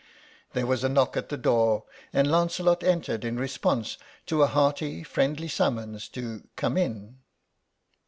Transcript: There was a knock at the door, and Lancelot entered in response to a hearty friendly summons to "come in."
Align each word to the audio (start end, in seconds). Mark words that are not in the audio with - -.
There 0.53 0.65
was 0.65 0.83
a 0.83 0.89
knock 0.89 1.15
at 1.15 1.29
the 1.29 1.37
door, 1.37 1.83
and 2.11 2.31
Lancelot 2.31 2.81
entered 2.83 3.23
in 3.23 3.37
response 3.37 3.99
to 4.25 4.41
a 4.41 4.47
hearty 4.47 5.03
friendly 5.03 5.47
summons 5.47 6.07
to 6.07 6.47
"come 6.55 6.75
in." 6.75 7.19